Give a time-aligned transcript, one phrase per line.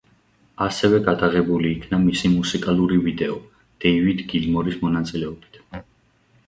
[0.67, 3.37] ასევე გადაღებული იქნა მისი მუსიკალური ვიდეო,
[3.87, 5.63] დევიდ გილმორის მონაწილეობით.